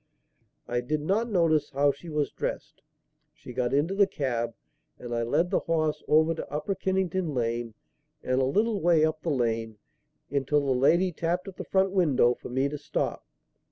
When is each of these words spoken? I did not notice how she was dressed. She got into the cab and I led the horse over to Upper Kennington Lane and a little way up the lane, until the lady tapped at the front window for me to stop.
I 0.67 0.81
did 0.81 1.01
not 1.01 1.29
notice 1.29 1.69
how 1.69 1.91
she 1.91 2.09
was 2.09 2.31
dressed. 2.31 2.81
She 3.35 3.53
got 3.53 3.71
into 3.71 3.93
the 3.93 4.07
cab 4.07 4.55
and 4.97 5.13
I 5.13 5.21
led 5.21 5.51
the 5.51 5.59
horse 5.59 6.01
over 6.07 6.33
to 6.33 6.51
Upper 6.51 6.73
Kennington 6.73 7.35
Lane 7.35 7.75
and 8.23 8.41
a 8.41 8.45
little 8.45 8.81
way 8.81 9.05
up 9.05 9.21
the 9.21 9.29
lane, 9.29 9.77
until 10.31 10.65
the 10.65 10.71
lady 10.73 11.11
tapped 11.11 11.47
at 11.47 11.57
the 11.57 11.63
front 11.63 11.91
window 11.91 12.33
for 12.33 12.49
me 12.49 12.67
to 12.67 12.79
stop. 12.79 13.27